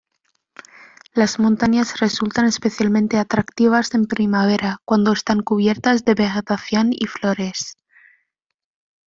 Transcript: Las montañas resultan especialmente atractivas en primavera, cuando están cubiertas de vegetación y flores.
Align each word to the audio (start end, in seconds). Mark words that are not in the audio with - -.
Las 1.13 1.37
montañas 1.37 1.99
resultan 1.99 2.45
especialmente 2.45 3.19
atractivas 3.19 3.93
en 3.93 4.07
primavera, 4.07 4.81
cuando 4.83 5.13
están 5.13 5.43
cubiertas 5.43 6.05
de 6.05 6.15
vegetación 6.15 6.89
y 6.91 7.05
flores. 7.05 7.75